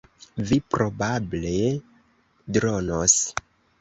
Vi 0.51 0.57
probable 0.75 1.51
dronos. 2.57 3.19